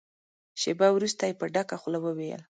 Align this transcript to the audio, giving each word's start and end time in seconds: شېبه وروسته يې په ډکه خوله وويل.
شېبه 0.61 0.87
وروسته 0.93 1.23
يې 1.29 1.33
په 1.39 1.45
ډکه 1.53 1.75
خوله 1.81 1.99
وويل. 2.01 2.41